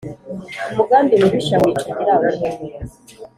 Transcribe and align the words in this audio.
umugambi 0.71 1.13
mubisha 1.21 1.55
wica 1.63 1.89
nyirawo 1.93 2.29